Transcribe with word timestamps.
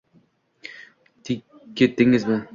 T: 1.23 1.25
ketdingizmi? 1.75 2.43